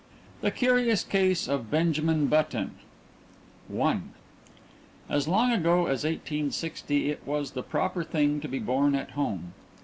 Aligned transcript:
THE 0.41 0.49
CURIOUS 0.49 1.03
CASE 1.03 1.47
OF 1.47 1.69
BENJAMIN 1.69 2.25
BUTTON 2.25 2.71
I 3.71 3.99
As 5.07 5.27
long 5.27 5.51
ago 5.51 5.81
as 5.85 6.03
1860 6.03 7.11
it 7.11 7.21
was 7.23 7.51
the 7.51 7.61
proper 7.61 8.03
thing 8.03 8.41
to 8.41 8.47
be 8.47 8.57
born 8.57 8.95
at 8.95 9.11
home. 9.11 9.53